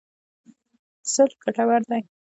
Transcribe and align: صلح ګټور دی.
صلح 1.13 1.33
ګټور 1.43 1.81
دی. 1.89 2.01